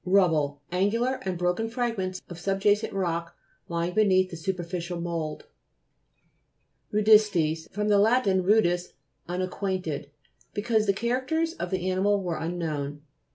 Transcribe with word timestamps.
RUBBLE 0.03 0.59
Angular 0.71 1.19
and 1.21 1.37
broken 1.37 1.69
frag 1.69 1.95
ments 1.95 2.23
of 2.27 2.39
subjacent 2.39 2.91
rock 2.91 3.35
lying 3.67 3.93
be 3.93 4.03
neath 4.03 4.31
the 4.31 4.35
superficial 4.35 4.99
mould. 4.99 5.45
RUDI'STES 6.91 7.67
fr. 7.71 7.83
lat. 7.83 8.25
rudis, 8.25 8.93
unacquaint 9.29 9.85
ed, 9.87 10.09
because 10.55 10.87
the 10.87 10.93
characters 10.93 11.53
of 11.53 11.69
the 11.69 11.87
animal 11.87 12.19
were 12.23 12.39
unknown. 12.39 13.03